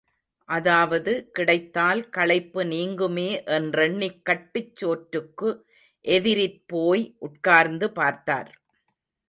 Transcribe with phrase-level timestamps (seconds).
[0.49, 5.51] அதாவது கிடைத்தால் களைப்பு நீங்குமே என்றெண்ணிக் கட்டுச் சோற்றுக்கு
[6.05, 8.51] எதிரிற் போய் உட்கார்ந்து பார்த்தார்.